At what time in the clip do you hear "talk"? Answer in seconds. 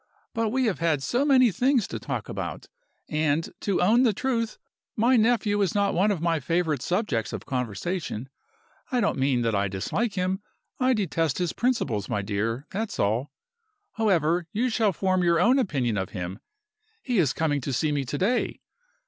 1.99-2.27